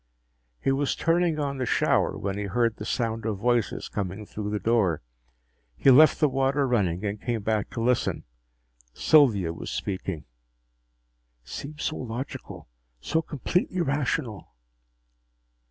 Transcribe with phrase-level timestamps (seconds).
[0.59, 4.49] He was turning on the shower when he heard the sound of voices coming through
[4.49, 5.03] the door.
[5.77, 8.23] He left the water running and came back to listen.
[8.95, 10.25] Sylvia was speaking."
[11.43, 12.67] seems so logical,
[12.99, 14.55] so completely rational."